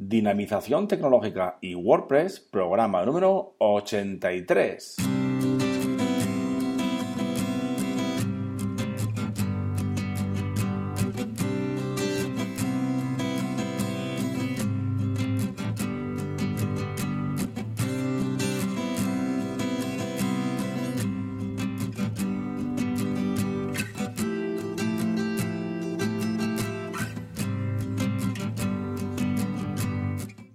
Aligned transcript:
Dinamización 0.00 0.86
tecnológica 0.86 1.58
y 1.60 1.74
WordPress, 1.74 2.38
programa 2.38 3.04
número 3.04 3.56
83. 3.58 5.17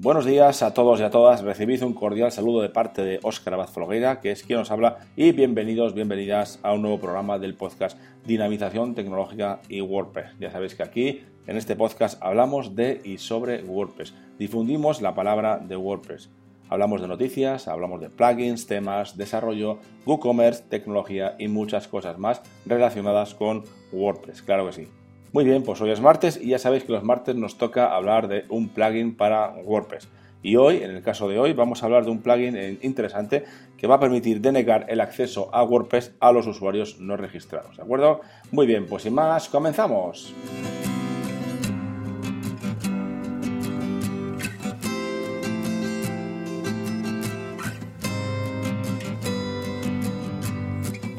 Buenos 0.04 0.26
días 0.26 0.62
a 0.64 0.74
todos 0.74 1.00
y 1.00 1.04
a 1.04 1.10
todas. 1.12 1.44
Recibid 1.44 1.82
un 1.82 1.94
cordial 1.94 2.30
saludo 2.30 2.62
de 2.62 2.68
parte 2.68 3.06
de 3.06 3.22
Óscar 3.24 3.54
Abad 3.54 3.70
Folgueira, 3.70 4.20
que 4.20 4.32
es 4.32 4.44
quien 4.44 4.60
nos 4.60 4.70
habla, 4.70 4.98
y 5.16 5.32
bienvenidos, 5.32 5.94
bienvenidas 5.94 6.60
a 6.62 6.74
un 6.74 6.82
nuevo 6.82 7.00
programa 7.00 7.40
del 7.40 7.56
podcast 7.56 7.98
Dinamización 8.26 8.96
Tecnológica 8.96 9.62
y 9.70 9.80
WordPress. 9.80 10.32
Ya 10.42 10.52
sabéis 10.52 10.76
que 10.76 10.84
aquí, 10.84 11.22
en 11.48 11.56
este 11.56 11.78
podcast, 11.78 12.22
hablamos 12.22 12.76
de 12.76 13.00
y 13.06 13.18
sobre 13.18 13.64
WordPress. 13.64 14.14
Difundimos 14.38 15.02
la 15.02 15.16
palabra 15.16 15.58
de 15.58 15.78
WordPress. 15.78 16.30
Hablamos 16.68 17.02
de 17.02 17.08
noticias, 17.08 17.70
hablamos 17.70 18.02
de 18.02 18.10
plugins, 18.10 18.68
temas, 18.68 19.16
desarrollo, 19.16 19.80
WooCommerce, 20.06 20.66
tecnología 20.68 21.38
y 21.40 21.48
muchas 21.48 21.88
cosas 21.88 22.20
más 22.20 22.42
relacionadas 22.66 23.36
con 23.36 23.64
WordPress. 23.94 24.42
Claro 24.42 24.66
que 24.66 24.74
sí. 24.74 25.03
Muy 25.34 25.46
bien, 25.46 25.64
pues 25.64 25.82
hoy 25.82 25.90
es 25.90 26.00
martes 26.00 26.40
y 26.40 26.50
ya 26.50 26.60
sabéis 26.60 26.84
que 26.84 26.92
los 26.92 27.04
martes 27.04 27.36
nos 27.36 27.58
toca 27.58 27.96
hablar 27.96 28.28
de 28.28 28.46
un 28.50 28.70
plugin 28.70 29.18
para 29.18 29.50
WordPress. 29.66 30.08
Y 30.44 30.58
hoy, 30.58 30.84
en 30.84 30.92
el 30.92 31.02
caso 31.02 31.28
de 31.28 31.40
hoy, 31.40 31.54
vamos 31.54 31.82
a 31.82 31.88
hablar 31.88 32.06
de 32.06 32.12
un 32.12 32.22
plugin 32.22 32.56
eh, 32.56 32.78
interesante 32.84 33.44
que 33.76 33.88
va 33.88 33.96
a 33.96 34.00
permitir 34.00 34.42
denegar 34.42 34.86
el 34.90 35.02
acceso 35.02 35.50
a 35.52 35.64
WordPress 35.64 36.14
a 36.20 36.32
los 36.32 36.46
usuarios 36.46 37.00
no 37.00 37.18
registrados. 37.18 37.78
¿De 37.78 37.82
acuerdo? 37.82 38.22
Muy 38.52 38.68
bien, 38.68 38.86
pues 38.86 39.02
sin 39.02 39.16
más, 39.16 39.50
comenzamos. 39.50 40.36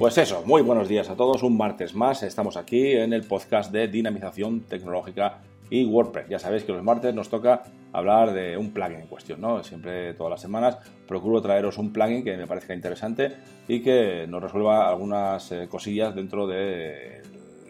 Pues 0.04 0.18
eso, 0.18 0.42
muy 0.44 0.60
buenos 0.60 0.86
días 0.86 1.08
a 1.08 1.16
todos, 1.16 1.42
un 1.42 1.56
martes 1.56 1.94
más, 1.94 2.22
estamos 2.22 2.58
aquí 2.58 2.92
en 2.92 3.14
el 3.14 3.22
podcast 3.22 3.72
de 3.72 3.88
dinamización 3.88 4.60
tecnológica 4.60 5.38
y 5.70 5.86
WordPress. 5.86 6.28
Ya 6.28 6.38
sabéis 6.38 6.64
que 6.64 6.72
los 6.72 6.84
martes 6.84 7.14
nos 7.14 7.30
toca 7.30 7.62
hablar 7.90 8.34
de 8.34 8.58
un 8.58 8.70
plugin 8.70 9.00
en 9.00 9.06
cuestión, 9.06 9.40
¿no? 9.40 9.64
Siempre, 9.64 10.12
todas 10.12 10.32
las 10.32 10.42
semanas, 10.42 10.76
procuro 11.08 11.40
traeros 11.40 11.78
un 11.78 11.90
plugin 11.90 12.22
que 12.22 12.36
me 12.36 12.46
parezca 12.46 12.74
interesante 12.74 13.32
y 13.66 13.80
que 13.80 14.26
nos 14.28 14.42
resuelva 14.42 14.90
algunas 14.90 15.50
eh, 15.52 15.68
cosillas 15.70 16.14
dentro 16.14 16.46
de, 16.46 17.22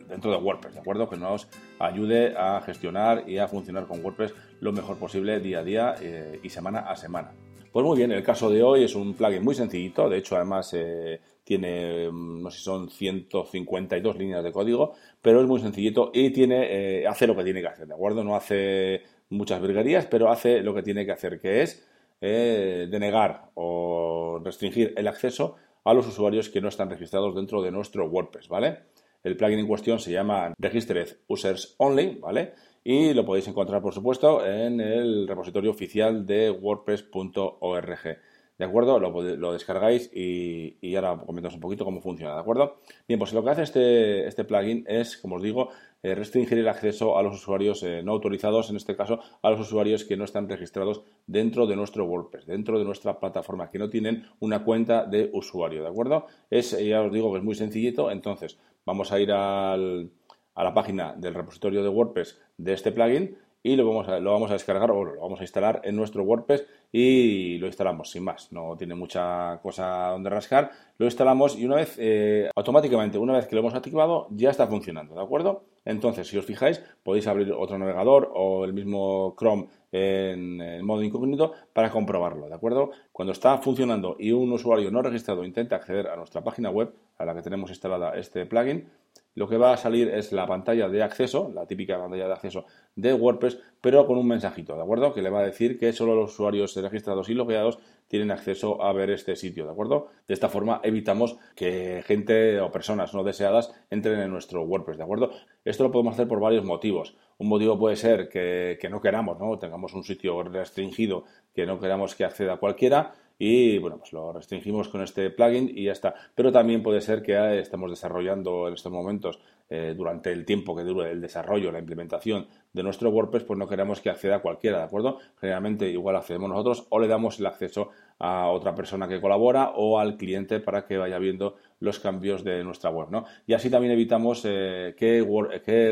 dentro 0.09 0.33
de 0.33 0.37
WordPress, 0.37 0.75
¿de 0.75 0.81
acuerdo? 0.81 1.09
Que 1.09 1.17
nos 1.17 1.47
ayude 1.79 2.35
a 2.37 2.61
gestionar 2.63 3.29
y 3.29 3.39
a 3.39 3.47
funcionar 3.47 3.87
con 3.87 4.05
WordPress 4.05 4.35
lo 4.59 4.73
mejor 4.73 4.97
posible 4.97 5.39
día 5.39 5.61
a 5.61 5.63
día 5.63 5.95
eh, 6.01 6.41
y 6.43 6.51
semana 6.51 6.81
a 6.81 6.97
semana. 6.97 7.31
Pues 7.75 7.85
muy 7.85 7.97
bien, 7.99 8.13
el 8.13 8.23
caso 8.23 8.49
de 8.51 8.63
hoy 8.63 8.85
es 8.85 8.95
un 8.95 9.15
plugin 9.15 9.43
muy 9.43 9.57
sencillito, 9.57 10.09
de 10.09 10.19
hecho 10.19 10.37
además 10.37 10.73
eh, 10.75 11.21
tiene, 11.43 12.09
mm, 12.09 12.41
no 12.41 12.49
sé 12.49 12.59
si 12.59 12.63
son 12.65 12.89
152 12.89 14.17
líneas 14.17 14.45
de 14.45 14.53
código, 14.53 14.93
pero 15.21 15.41
es 15.41 15.49
muy 15.49 15.61
sencillito 15.61 16.13
y 16.15 16.31
tiene, 16.31 17.01
eh, 17.01 17.07
hace 17.09 17.27
lo 17.27 17.35
que 17.35 17.43
tiene 17.43 17.61
que 17.63 17.67
hacer, 17.67 17.89
¿de 17.89 17.95
acuerdo? 17.95 18.23
No 18.23 18.37
hace 18.37 19.03
muchas 19.31 19.61
virguerías, 19.61 20.07
pero 20.07 20.31
hace 20.31 20.63
lo 20.63 20.73
que 20.73 20.85
tiene 20.85 21.05
que 21.05 21.11
hacer, 21.11 21.41
que 21.41 21.63
es 21.63 21.85
eh, 22.21 22.87
denegar 22.89 23.51
o 23.55 24.41
restringir 24.45 24.95
el 24.97 25.09
acceso 25.09 25.57
a 25.83 25.95
los 25.95 26.07
usuarios 26.07 26.51
que 26.51 26.61
no 26.61 26.69
están 26.69 26.91
registrados 26.91 27.35
dentro 27.35 27.61
de 27.61 27.73
nuestro 27.73 28.07
WordPress, 28.07 28.47
¿vale? 28.47 28.85
El 29.25 29.39
plugin 29.39 29.59
en 29.59 29.67
cuestión 29.67 29.99
se 29.99 30.13
llama 30.13 30.53
Registered 30.59 31.17
Users 31.29 31.75
Only, 31.79 32.19
¿vale? 32.21 32.53
Y 32.85 33.15
lo 33.15 33.25
podéis 33.25 33.49
encontrar, 33.49 33.81
por 33.81 33.95
supuesto, 33.95 34.45
en 34.45 34.83
el 34.83 35.27
repositorio 35.27 35.71
oficial 35.71 36.27
de 36.27 36.51
wordpress.org. 36.51 38.19
¿De 38.57 38.65
acuerdo? 38.65 39.01
Lo, 39.01 39.53
descargáis 39.53 40.11
y, 40.15 40.95
ahora 40.95 41.21
comentamos 41.27 41.57
un 41.57 41.61
poquito 41.61 41.85
cómo 41.85 42.01
funciona, 42.01 42.35
¿de 42.35 42.41
acuerdo? 42.41 42.77
Bien, 43.09 43.19
pues 43.19 43.33
lo 43.33 43.43
que 43.43 43.51
hace 43.51 43.63
este, 43.63 44.29
este 44.29 44.45
plugin 44.45 44.85
es, 44.87 45.17
como 45.17 45.37
os 45.37 45.43
digo, 45.43 45.71
eh, 46.05 46.15
restringir 46.15 46.59
el 46.59 46.69
acceso 46.69 47.19
a 47.19 47.23
los 47.25 47.35
usuarios 47.35 47.83
eh, 47.83 48.03
no 48.05 48.13
autorizados, 48.13 48.71
en 48.71 48.77
este 48.77 48.95
caso 48.95 49.19
a 49.43 49.51
los 49.51 49.59
usuarios 49.59 50.05
que 50.05 50.17
no 50.17 50.25
están 50.25 50.49
registrados 50.49 51.03
dentro 51.27 51.67
de 51.67 51.75
nuestro 51.75 52.05
WordPress, 52.05 52.47
dentro 52.47 52.79
de 52.79 52.85
nuestra 52.85 53.19
plataforma, 53.19 53.71
que 53.71 53.81
no 53.81 53.91
tienen 53.91 54.25
una 54.39 54.63
cuenta 54.63 55.05
de 55.05 55.31
usuario, 55.33 55.83
¿de 55.83 55.89
acuerdo? 55.89 56.27
Es, 56.49 56.79
ya 56.79 57.03
os 57.03 57.13
digo 57.13 57.33
que 57.33 57.39
es 57.39 57.45
muy 57.45 57.57
sencillito, 57.57 58.13
entonces 58.13 58.57
vamos 58.85 59.11
a 59.11 59.19
ir 59.19 59.33
a 59.33 59.77
la 59.77 60.75
página 60.75 61.13
del 61.17 61.35
repositorio 61.35 61.83
de 61.83 61.89
WordPress 61.89 62.41
de 62.57 62.73
este 62.73 62.93
plugin 62.93 63.37
y 63.67 63.77
lo 63.77 63.89
vamos 63.89 64.07
a, 64.09 64.21
lo 64.21 64.31
vamos 64.31 64.51
a 64.51 64.53
descargar 64.53 64.91
o 64.91 65.03
lo 65.05 65.21
vamos 65.23 65.41
a 65.41 65.43
instalar 65.43 65.81
en 65.85 65.97
nuestro 65.97 66.23
WordPress 66.23 66.67
y 66.97 67.59
lo 67.59 67.67
instalamos 67.67 68.09
sin 68.09 68.23
más. 68.23 68.53
No 68.53 68.77
tiene 68.77 68.95
mucha 68.95 69.59
cosa 69.61 70.11
donde 70.13 70.31
rascar. 70.31 70.71
Lo 70.97 71.07
instalamos 71.07 71.59
y 71.59 71.65
una 71.65 71.75
vez, 71.75 71.97
eh, 71.99 72.49
automáticamente, 72.55 73.19
una 73.19 73.33
vez 73.33 73.49
que 73.49 73.57
lo 73.57 73.63
hemos 73.63 73.75
activado, 73.75 74.29
ya 74.31 74.51
está 74.51 74.69
funcionando, 74.69 75.17
¿de 75.17 75.21
acuerdo? 75.21 75.65
Entonces, 75.85 76.29
si 76.29 76.39
os 76.39 76.47
fijáis, 76.47 76.81
podéis 77.03 77.27
abrir 77.27 77.53
otro 77.53 77.77
navegador 77.79 78.31
o 78.33 78.65
el 78.65 78.73
mismo 78.73 79.35
Chrome 79.37 79.67
en, 79.91 80.61
en 80.61 80.87
modo 80.87 81.03
incógnito 81.03 81.53
para 81.73 81.91
comprobarlo, 81.91 82.49
¿de 82.49 82.55
acuerdo? 82.55 82.93
Cuando 83.11 83.33
está 83.33 83.59
funcionando 83.59 84.15
y 84.17 84.31
un 84.31 84.53
usuario 84.53 84.93
no 84.93 85.03
registrado 85.03 85.45
intenta 85.45 85.75
acceder 85.75 86.07
a 86.07 86.15
nuestra 86.15 86.45
página 86.45 86.71
web, 86.71 86.95
a 87.19 87.25
la 87.25 87.35
que 87.35 87.43
tenemos 87.43 87.71
instalada 87.71 88.17
este 88.17 88.47
plugin, 88.47 88.89
lo 89.35 89.49
que 89.49 89.57
va 89.57 89.73
a 89.73 89.77
salir 89.77 90.09
es 90.09 90.33
la 90.33 90.47
pantalla 90.47 90.89
de 90.89 91.03
acceso, 91.03 91.51
la 91.53 91.67
típica 91.67 91.99
pantalla 91.99 92.27
de 92.27 92.33
acceso 92.33 92.67
de 92.95 93.13
WordPress, 93.13 93.59
pero 93.81 94.07
con 94.07 94.17
un 94.17 94.29
mensajito, 94.29 94.77
¿de 94.77 94.83
acuerdo? 94.83 95.13
Que 95.13 95.23
le 95.23 95.31
va 95.31 95.41
a 95.41 95.45
decir 95.45 95.79
que 95.79 95.93
solo 95.93 96.15
los 96.15 96.33
usuarios 96.33 96.77
registrados 96.77 97.29
y 97.29 97.35
logueados 97.35 97.79
tienen 98.07 98.31
acceso 98.31 98.83
a 98.83 98.93
ver 98.93 99.11
este 99.11 99.35
sitio, 99.35 99.65
¿de 99.65 99.73
acuerdo? 99.73 100.09
De 100.29 100.35
esta 100.35 100.49
forma 100.49 100.81
evitamos 100.85 101.37
que 101.57 102.03
gente 102.07 102.61
o 102.61 102.71
personas 102.71 103.13
no 103.13 103.25
deseadas 103.25 103.73
entren 103.91 104.21
en 104.21 104.31
nuestro 104.31 104.63
WordPress, 104.63 104.99
¿de 104.99 105.05
acuerdo? 105.05 105.31
Esto 105.65 105.83
lo 105.83 105.91
podemos 105.91 106.15
hacer 106.15 106.29
por 106.29 106.41
varios 106.41 106.65
motivos. 106.65 107.17
Un 107.39 107.49
motivo 107.49 107.77
puede 107.77 107.97
ser 107.97 108.29
que, 108.29 108.79
que 108.81 108.89
no 108.89 109.01
queramos, 109.01 109.41
¿no? 109.41 109.59
Tengamos 109.59 109.95
un 109.95 110.05
sitio 110.05 110.45
restringido 110.45 111.25
que 111.53 111.67
no 111.67 111.81
queramos 111.81 112.15
que 112.15 112.25
acceda 112.25 112.59
cualquiera 112.59 113.15
y 113.39 113.79
bueno, 113.79 113.99
pues 113.99 114.13
lo 114.13 114.33
restringimos 114.33 114.89
con 114.89 115.03
este 115.03 115.31
plugin 115.31 115.71
y 115.75 115.85
ya 115.85 115.93
está. 115.93 116.15
Pero 116.35 116.53
también 116.53 116.83
puede 116.83 117.01
ser 117.01 117.23
que 117.23 117.33
eh, 117.33 117.61
estemos 117.61 117.91
desarrollando 117.91 118.69
en 118.69 118.75
estos 118.75 118.93
momentos, 118.93 119.41
eh, 119.71 119.95
durante 119.97 120.31
el 120.31 120.45
tiempo 120.45 120.77
que 120.77 120.83
dure 120.83 121.11
el 121.11 121.23
desarrollo, 121.23 121.73
la 121.73 121.79
implementación 121.79 122.47
de 122.73 122.83
nuestro 122.83 123.09
WordPress, 123.09 123.45
pues 123.45 123.59
no 123.59 123.67
queremos 123.67 124.01
que 124.01 124.11
acceda 124.11 124.43
cualquiera, 124.43 124.79
¿de 124.79 124.85
acuerdo? 124.85 125.19
Generalmente 125.41 125.89
igual 125.89 126.17
accedemos 126.17 126.51
nosotros 126.51 126.87
o 126.91 126.99
le 126.99 127.09
damos 127.09 127.41
el 127.41 127.47
acceso 127.47 127.89
a 128.19 128.51
otra 128.51 128.75
persona 128.75 129.09
que 129.09 129.23
colabora 129.23 129.71
o 129.75 129.99
al 129.99 130.19
cliente 130.19 130.61
para 130.61 130.85
que 130.85 130.99
vaya 130.99 131.19
viendo 131.19 131.57
los 131.81 131.99
cambios 131.99 132.45
de 132.45 132.63
nuestra 132.63 132.91
web, 132.91 133.09
¿no? 133.11 133.25
Y 133.47 133.55
así 133.55 133.71
también 133.71 133.93
evitamos 133.95 134.43
eh, 134.45 134.95
que 134.99 135.23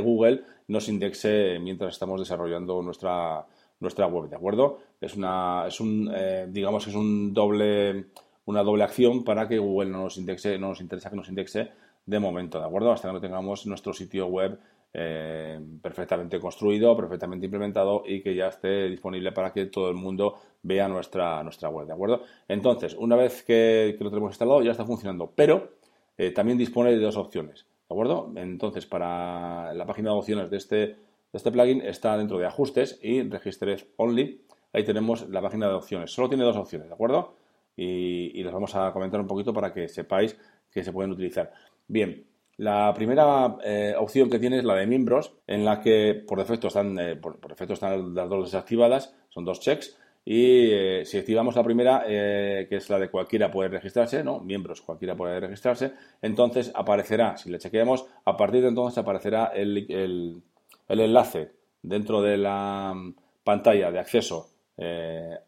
Google 0.00 0.42
nos 0.68 0.88
indexe 0.88 1.58
mientras 1.58 1.94
estamos 1.94 2.20
desarrollando 2.20 2.82
nuestra 2.82 3.46
nuestra 3.82 4.06
web, 4.06 4.30
¿de 4.30 4.36
acuerdo? 4.36 4.78
Es 5.00 5.14
una, 5.16 5.66
es 5.66 5.80
un, 5.80 6.10
eh, 6.14 6.46
digamos 6.48 6.86
es 6.86 6.94
un 6.94 7.34
doble, 7.34 8.06
una 8.46 8.62
doble 8.62 8.84
acción 8.84 9.24
para 9.24 9.48
que 9.48 9.58
Google 9.58 9.90
no 9.90 10.04
nos 10.04 10.16
indexe, 10.16 10.58
no 10.58 10.68
nos 10.68 10.80
interesa 10.80 11.10
que 11.10 11.16
nos 11.16 11.28
indexe 11.28 11.70
de 12.06 12.18
momento, 12.18 12.58
¿de 12.58 12.64
acuerdo? 12.64 12.92
Hasta 12.92 13.08
que 13.08 13.14
no 13.14 13.20
tengamos 13.20 13.66
nuestro 13.66 13.92
sitio 13.92 14.26
web 14.26 14.58
eh, 14.94 15.58
perfectamente 15.80 16.38
construido, 16.38 16.96
perfectamente 16.96 17.46
implementado 17.46 18.02
y 18.06 18.22
que 18.22 18.34
ya 18.34 18.48
esté 18.48 18.88
disponible 18.88 19.32
para 19.32 19.52
que 19.52 19.66
todo 19.66 19.88
el 19.88 19.96
mundo 19.96 20.38
vea 20.62 20.86
nuestra, 20.86 21.42
nuestra 21.42 21.68
web, 21.68 21.86
¿de 21.86 21.94
acuerdo? 21.94 22.22
Entonces, 22.46 22.94
una 22.98 23.16
vez 23.16 23.42
que, 23.42 23.96
lo 23.98 24.10
tenemos 24.10 24.32
instalado, 24.32 24.62
ya 24.62 24.72
está 24.72 24.84
funcionando, 24.84 25.32
pero 25.34 25.70
eh, 26.16 26.30
también 26.30 26.58
dispone 26.58 26.90
de 26.90 26.98
dos 26.98 27.16
opciones, 27.16 27.66
¿de 27.88 27.94
acuerdo? 27.94 28.32
Entonces, 28.36 28.86
para 28.86 29.74
la 29.74 29.86
página 29.86 30.10
de 30.10 30.16
opciones 30.16 30.50
de 30.50 30.56
este 30.56 30.96
este 31.32 31.50
plugin 31.50 31.80
está 31.82 32.16
dentro 32.16 32.38
de 32.38 32.46
ajustes 32.46 32.98
y 33.02 33.22
Registered 33.22 33.80
Only. 33.96 34.44
Ahí 34.72 34.84
tenemos 34.84 35.28
la 35.28 35.40
página 35.40 35.68
de 35.68 35.74
opciones. 35.74 36.12
Solo 36.12 36.28
tiene 36.28 36.44
dos 36.44 36.56
opciones, 36.56 36.88
¿de 36.88 36.94
acuerdo? 36.94 37.36
Y, 37.76 38.38
y 38.38 38.42
vamos 38.44 38.74
a 38.74 38.92
comentar 38.92 39.20
un 39.20 39.26
poquito 39.26 39.52
para 39.52 39.72
que 39.72 39.88
sepáis 39.88 40.36
que 40.70 40.84
se 40.84 40.92
pueden 40.92 41.12
utilizar. 41.12 41.52
Bien, 41.86 42.26
la 42.56 42.92
primera 42.94 43.56
eh, 43.64 43.94
opción 43.98 44.30
que 44.30 44.38
tiene 44.38 44.58
es 44.58 44.64
la 44.64 44.74
de 44.74 44.86
miembros, 44.86 45.34
en 45.46 45.64
la 45.64 45.80
que 45.80 46.22
por 46.26 46.38
defecto 46.38 46.68
están, 46.68 46.98
eh, 46.98 47.16
por, 47.16 47.40
defecto 47.48 47.74
están 47.74 48.14
las 48.14 48.28
dos 48.28 48.44
desactivadas, 48.44 49.14
son 49.30 49.44
dos 49.44 49.60
checks. 49.60 49.98
Y 50.24 50.70
eh, 50.70 51.04
si 51.04 51.18
activamos 51.18 51.56
la 51.56 51.64
primera, 51.64 52.04
que 52.06 52.68
es 52.70 52.88
la 52.88 53.00
de 53.00 53.10
cualquiera 53.10 53.50
puede 53.50 53.70
registrarse, 53.70 54.22
¿no? 54.22 54.38
Miembros, 54.38 54.80
cualquiera 54.80 55.16
puede 55.16 55.40
registrarse, 55.40 55.92
entonces 56.20 56.70
aparecerá, 56.76 57.36
si 57.36 57.50
le 57.50 57.58
chequeamos, 57.58 58.06
a 58.24 58.36
partir 58.36 58.62
de 58.62 58.68
entonces 58.68 58.98
aparecerá 58.98 59.46
el 59.46 60.40
enlace 60.88 61.52
dentro 61.82 62.22
de 62.22 62.36
la 62.36 62.92
mm, 62.94 63.14
pantalla 63.44 63.90
de 63.90 63.98
acceso 63.98 64.48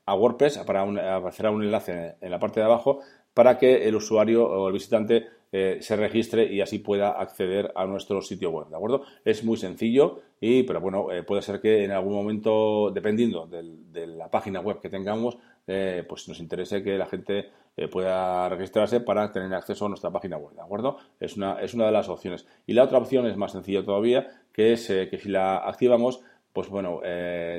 a 0.06 0.14
WordPress, 0.14 0.58
para 0.58 0.82
aparecerá 1.16 1.50
un 1.50 1.64
enlace 1.64 2.14
en 2.20 2.30
la 2.30 2.38
parte 2.38 2.60
de 2.60 2.66
abajo 2.66 3.00
para 3.32 3.58
que 3.58 3.88
el 3.88 3.96
usuario 3.96 4.46
o 4.48 4.68
el 4.68 4.72
visitante 4.72 5.26
eh, 5.56 5.78
se 5.82 5.94
registre 5.94 6.52
y 6.52 6.60
así 6.60 6.80
pueda 6.80 7.10
acceder 7.10 7.70
a 7.76 7.86
nuestro 7.86 8.20
sitio 8.20 8.50
web, 8.50 8.66
¿de 8.70 8.74
acuerdo? 8.74 9.04
Es 9.24 9.44
muy 9.44 9.56
sencillo, 9.56 10.20
y, 10.40 10.64
pero 10.64 10.80
bueno, 10.80 11.12
eh, 11.12 11.22
puede 11.22 11.42
ser 11.42 11.60
que 11.60 11.84
en 11.84 11.92
algún 11.92 12.12
momento, 12.12 12.90
dependiendo 12.92 13.46
de 13.46 14.06
la 14.08 14.28
página 14.28 14.58
web 14.58 14.80
que 14.80 14.88
tengamos, 14.88 15.38
eh, 15.68 16.04
pues 16.08 16.28
nos 16.28 16.40
interese 16.40 16.82
que 16.82 16.98
la 16.98 17.06
gente 17.06 17.50
pueda 17.88 18.48
registrarse 18.48 18.98
para 18.98 19.30
tener 19.30 19.54
acceso 19.54 19.86
a 19.86 19.88
nuestra 19.88 20.10
página 20.10 20.38
web, 20.38 20.56
¿de 20.56 20.62
acuerdo? 20.62 20.98
Es 21.20 21.36
una, 21.36 21.60
es 21.60 21.72
una 21.72 21.86
de 21.86 21.92
las 21.92 22.08
opciones. 22.08 22.46
Y 22.66 22.72
la 22.72 22.82
otra 22.82 22.98
opción 22.98 23.24
es 23.26 23.36
más 23.36 23.52
sencilla 23.52 23.84
todavía, 23.84 24.26
que 24.52 24.72
es 24.72 24.88
que 24.88 25.18
si 25.22 25.28
la 25.28 25.58
activamos, 25.58 26.20
pues 26.54 26.68
bueno, 26.68 27.00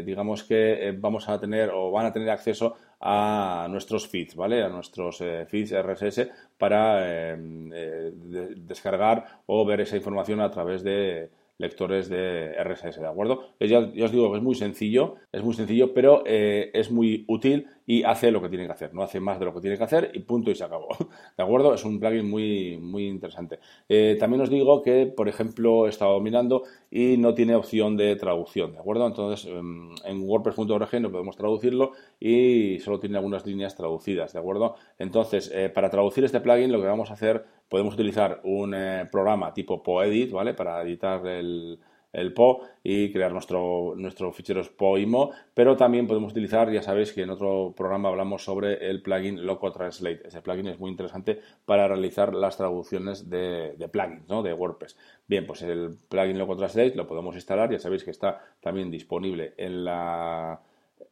digamos 0.06 0.44
que 0.44 0.96
vamos 0.98 1.30
a 1.30 1.40
tener 1.40 1.70
o 1.70 1.92
van 1.92 2.08
a 2.08 2.14
tener 2.14 2.30
acceso 2.30 2.76
a 3.00 3.68
nuestros 3.70 4.08
feeds, 4.08 4.36
¿vale? 4.36 4.64
A 4.64 4.70
nuestros 4.70 5.22
eh, 5.22 5.46
feeds 5.48 5.72
RSS 5.74 6.28
para 6.58 7.34
eh, 7.34 7.38
eh, 7.74 8.12
descargar 8.58 9.42
o 9.46 9.64
ver 9.64 9.82
esa 9.82 9.96
información 9.96 10.42
a 10.42 10.50
través 10.50 10.84
de 10.84 11.30
lectores 11.58 12.10
de 12.10 12.54
RSS, 12.64 13.02
¿de 13.02 13.08
acuerdo? 13.08 13.56
Ya, 13.60 13.80
os 13.80 14.12
digo 14.12 14.32
que 14.32 14.38
es 14.38 14.44
muy 14.44 14.56
sencillo, 14.56 15.16
es 15.32 15.44
muy 15.44 15.54
sencillo, 15.54 15.94
pero 15.94 16.24
es 16.26 16.92
muy 16.92 17.26
útil 17.28 17.68
y 17.88 18.04
hace 18.04 18.32
lo 18.32 18.42
que 18.42 18.50
tiene 18.50 18.66
que 18.66 18.72
hacer, 18.72 18.94
no 18.94 19.04
hace 19.04 19.20
más 19.20 19.40
de 19.40 19.46
lo 19.46 19.54
que 19.54 19.62
tiene 19.62 19.78
que 19.78 19.84
hacer 19.84 20.12
y 20.14 20.20
punto 20.20 20.50
y 20.52 20.56
se 20.56 20.64
acabó. 20.64 20.88
¿De 21.38 21.44
acuerdo? 21.44 21.74
Es 21.74 21.86
un 21.86 22.00
plugin 22.00 22.30
muy, 22.30 22.78
muy 22.78 23.08
interesante. 23.08 23.60
Eh, 23.88 24.18
también 24.20 24.42
os 24.42 24.50
digo 24.50 24.82
que, 24.82 25.06
por 25.06 25.30
ejemplo, 25.30 25.86
he 25.86 25.90
estado 25.90 26.20
mirando 26.20 26.64
y 26.90 27.18
no 27.18 27.34
tiene 27.34 27.56
opción 27.56 27.96
de 27.98 28.16
traducción, 28.16 28.74
¿de 28.74 28.80
acuerdo? 28.80 29.06
Entonces, 29.08 29.46
em, 29.52 29.90
en 30.06 30.28
wordpress.org 30.28 31.02
no 31.02 31.12
podemos 31.12 31.36
traducirlo 31.36 31.92
y 32.20 32.80
solo 32.80 33.00
tiene 33.00 33.18
algunas 33.18 33.46
líneas 33.46 33.76
traducidas, 33.76 34.34
¿de 34.34 34.40
acuerdo? 34.40 34.76
Entonces, 34.98 35.52
eh, 35.54 35.70
para 35.70 35.90
traducir 35.90 36.24
este 36.24 36.40
plugin 36.40 36.72
lo 36.72 36.82
que 36.82 36.88
vamos 36.88 37.12
a 37.12 37.14
hacer, 37.14 37.46
podemos 37.70 37.94
utilizar 37.94 38.42
un 38.44 38.74
eh, 38.74 39.08
programa 39.12 39.54
tipo 39.54 39.82
Poedit, 39.84 40.32
¿vale? 40.32 40.54
Para 40.54 40.82
editar 40.82 41.26
el 41.28 41.80
el 42.16 42.34
PO 42.34 42.62
y 42.84 43.12
crear 43.12 43.32
nuestro, 43.32 43.94
nuestro 43.98 44.32
fichero 44.32 44.62
POIMO, 44.64 45.32
pero 45.54 45.76
también 45.76 46.08
podemos 46.08 46.32
utilizar, 46.32 46.72
ya 46.72 46.82
sabéis 46.82 47.12
que 47.12 47.24
en 47.24 47.30
otro 47.30 47.74
programa 47.76 48.10
hablamos 48.10 48.44
sobre 48.44 48.90
el 48.90 49.02
plugin 49.02 49.46
Loco 49.46 49.72
Translate. 49.72 50.22
Ese 50.26 50.42
plugin 50.42 50.68
es 50.68 50.80
muy 50.80 50.90
interesante 50.92 51.42
para 51.66 51.88
realizar 51.88 52.34
las 52.34 52.56
traducciones 52.58 53.30
de, 53.30 53.76
plugins, 53.92 54.28
¿no? 54.30 54.44
de 54.44 54.54
WordPress. 54.54 54.98
Bien, 55.28 55.46
pues 55.46 55.62
el 55.62 55.98
plugin 56.08 56.38
Loco 56.38 56.56
Translate 56.56 56.96
lo 56.96 57.06
podemos 57.06 57.36
instalar, 57.36 57.70
ya 57.72 57.80
sabéis 57.80 58.04
que 58.06 58.12
está 58.12 58.42
también 58.62 58.90
disponible 58.90 59.54
en 59.58 59.84
la 59.84 60.62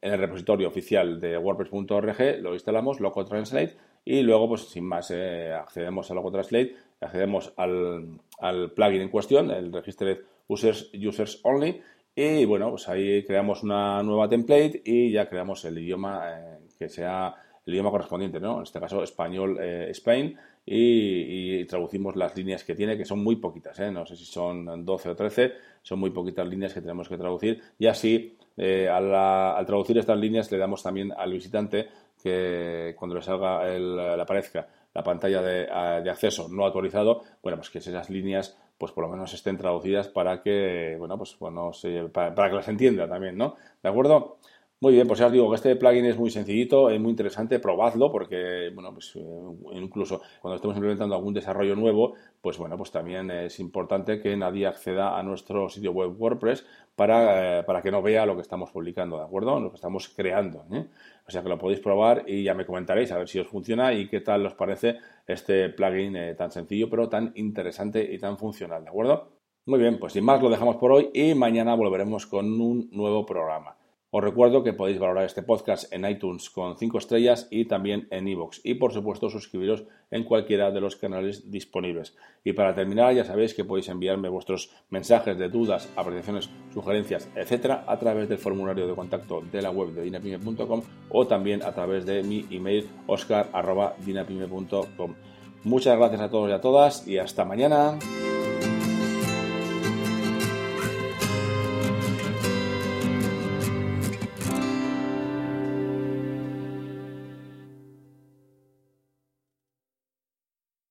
en 0.02 0.14
el 0.14 0.20
repositorio 0.20 0.68
oficial 0.68 1.20
de 1.20 1.38
WordPress.org, 1.38 2.42
lo 2.42 2.54
instalamos, 2.54 3.00
Loco 3.00 3.26
Translate, 3.26 3.76
y 4.06 4.22
luego, 4.22 4.50
pues 4.50 4.64
sin 4.64 4.86
más, 4.86 5.12
eh, 5.12 5.54
accedemos 5.54 6.12
a 6.12 6.14
Loco 6.14 6.32
Translate, 6.32 6.76
accedemos 7.00 7.54
al, 7.58 8.20
al, 8.40 8.72
plugin 8.72 9.02
en 9.02 9.10
cuestión, 9.10 9.50
el 9.52 9.72
Registered 9.72 10.20
users, 10.48 10.92
users 10.94 11.40
only. 11.44 11.82
Y 12.16 12.46
bueno, 12.46 12.70
pues 12.70 12.88
ahí 12.90 13.24
creamos 13.24 13.64
una 13.64 14.04
nueva 14.04 14.30
template 14.30 14.82
y 14.86 15.12
ya 15.12 15.28
creamos 15.28 15.66
el 15.66 15.80
idioma 15.80 16.22
eh, 16.32 16.60
que 16.78 16.90
sea 16.90 17.34
el 17.66 17.74
idioma 17.74 17.92
correspondiente, 17.92 18.40
¿no? 18.40 18.58
En 18.58 18.64
este 18.64 18.80
caso, 18.80 19.04
español 19.04 19.58
eh, 19.62 19.88
Spain 19.92 20.38
y, 20.66 21.66
traducimos 21.66 22.16
las 22.16 22.36
líneas 22.36 22.64
que 22.64 22.76
tiene, 22.76 22.98
que 22.98 23.06
son 23.06 23.24
muy 23.24 23.38
poquitas, 23.38 23.80
¿eh? 23.80 23.92
No 23.92 24.06
sé 24.06 24.16
si 24.16 24.26
son 24.26 24.86
12 24.86 25.10
o 25.10 25.16
13, 25.16 25.54
son 25.82 26.00
muy 26.00 26.10
poquitas 26.10 26.48
líneas 26.48 26.74
que 26.74 26.82
tenemos 26.82 27.08
que 27.08 27.18
traducir 27.18 27.62
y 27.80 27.88
así, 27.88 28.38
eh, 28.58 28.90
al, 28.90 29.66
traducir 29.66 29.98
estas 29.98 30.18
líneas, 30.18 30.52
le 30.52 30.58
damos 30.58 30.84
también 30.84 31.12
al 31.16 31.32
visitante 31.32 31.88
que 32.22 32.94
cuando 32.98 33.16
le 33.16 33.22
salga, 33.22 33.68
el, 33.74 33.96
le 33.96 34.22
aparezca 34.22 34.68
la 34.94 35.04
pantalla 35.04 35.42
de, 35.42 36.10
acceso 36.10 36.48
no 36.50 36.66
autorizado, 36.66 37.24
bueno, 37.42 37.58
pues 37.58 37.70
que 37.70 37.80
esas 37.80 38.10
líneas 38.10 38.58
pues 38.78 38.92
por 38.92 39.06
lo 39.06 39.10
menos 39.10 39.34
estén 39.34 39.58
traducidas 39.58 40.10
para 40.10 40.42
que, 40.42 40.96
bueno, 41.00 41.18
pues 41.18 41.38
bueno, 41.40 41.72
para, 42.12 42.36
para, 42.36 42.50
que 42.50 42.56
las 42.56 42.68
entienda 42.68 43.08
también, 43.08 43.38
¿no? 43.38 43.56
¿De 43.82 43.88
acuerdo? 43.90 44.38
Muy 44.84 44.96
bien, 44.96 45.08
pues 45.08 45.18
ya 45.18 45.28
os 45.28 45.32
digo 45.32 45.50
que 45.50 45.56
este 45.56 45.78
plugin 45.78 46.04
es 46.08 46.18
muy 46.18 46.30
sencillito, 46.30 46.90
es 46.90 47.00
muy 47.00 47.12
interesante, 47.12 47.58
probadlo 47.58 48.12
porque, 48.12 48.70
bueno, 48.76 48.94
pues 48.94 49.16
eh, 49.16 49.22
incluso 49.76 50.22
cuando 50.42 50.58
estemos 50.58 50.76
implementando 50.76 51.16
algún 51.16 51.34
desarrollo 51.34 51.74
nuevo, 51.74 52.16
pues 52.42 52.58
bueno, 52.58 52.76
pues 52.76 52.92
también 52.92 53.32
es 53.32 53.62
importante 53.62 54.20
que 54.20 54.36
nadie 54.36 54.68
acceda 54.68 55.18
a 55.18 55.24
nuestro 55.24 55.70
sitio 55.70 55.94
web 55.94 56.20
WordPress 56.20 56.66
para, 56.98 57.60
eh, 57.60 57.64
para 57.64 57.82
que 57.82 57.92
no 57.92 58.02
vea 58.02 58.26
lo 58.26 58.36
que 58.36 58.42
estamos 58.42 58.72
publicando, 58.72 59.18
¿de 59.20 59.24
acuerdo? 59.24 59.58
Lo 59.58 59.70
que 59.70 59.78
estamos 59.78 60.10
creando. 60.10 60.66
¿eh? 60.74 60.86
O 61.26 61.32
sea 61.32 61.42
que 61.42 61.48
lo 61.48 61.58
podéis 61.58 61.80
probar 61.80 62.26
y 62.28 62.44
ya 62.44 62.54
me 62.54 62.66
comentaréis 62.66 63.10
a 63.14 63.18
ver 63.18 63.30
si 63.30 63.40
os 63.40 63.48
funciona 63.48 63.94
y 63.94 64.10
qué 64.10 64.20
tal 64.20 64.46
os 64.46 64.54
parece 64.54 64.98
este 65.26 65.70
plugin 65.70 66.36
tan 66.36 66.52
sencillo 66.52 66.90
pero 66.90 67.08
tan 67.08 67.32
interesante 67.36 68.04
y 68.14 68.20
tan 68.20 68.38
funcional, 68.38 68.84
¿de 68.84 68.90
acuerdo? 68.90 69.30
Muy 69.66 69.80
bien, 69.80 69.98
pues 69.98 70.12
sin 70.12 70.26
más 70.26 70.42
lo 70.42 70.50
dejamos 70.50 70.76
por 70.76 70.92
hoy 70.92 71.10
y 71.14 71.34
mañana 71.36 71.74
volveremos 71.74 72.26
con 72.26 72.60
un 72.60 72.90
nuevo 72.92 73.26
programa. 73.26 73.78
Os 74.16 74.24
recuerdo 74.24 74.62
que 74.62 74.74
podéis 74.74 75.00
valorar 75.00 75.26
este 75.26 75.42
podcast 75.42 75.92
en 75.92 76.06
iTunes 76.06 76.52
con 76.52 76.78
5 76.78 77.00
estrellas 77.00 77.48
y 77.50 77.66
también 77.66 78.08
en 78.12 78.28
iVoox. 78.28 78.60
Y 78.64 78.76
por 78.76 78.94
supuesto 78.94 79.32
suscribiros 79.32 79.86
en 80.12 80.24
cualquiera 80.24 80.70
de 80.70 80.80
los 80.80 80.96
canales 80.96 81.50
disponibles. 81.50 82.16
Y 82.44 82.54
para 82.54 82.76
terminar 82.76 83.16
ya 83.16 83.26
sabéis 83.26 83.56
que 83.56 83.66
podéis 83.66 83.90
enviarme 83.90 84.30
vuestros 84.30 84.70
mensajes 84.92 85.36
de 85.40 85.50
dudas, 85.50 85.92
apreciaciones, 85.96 86.52
sugerencias, 86.72 87.28
etcétera, 87.36 87.86
a 87.88 87.98
través 87.98 88.30
del 88.30 88.38
formulario 88.38 88.86
de 88.86 88.94
contacto 88.94 89.42
de 89.52 89.64
la 89.64 89.72
web 89.72 89.96
de 89.96 90.04
dinapime.com 90.04 90.84
o 91.10 91.26
también 91.26 91.64
a 91.64 91.74
través 91.74 92.06
de 92.06 92.22
mi 92.22 92.46
email 92.52 92.88
oscar.dinapime.com. 93.08 95.16
Muchas 95.64 95.98
gracias 95.98 96.22
a 96.22 96.30
todos 96.30 96.52
y 96.52 96.54
a 96.54 96.62
todas 96.62 97.08
y 97.08 97.18
hasta 97.18 97.46
mañana. 97.46 97.98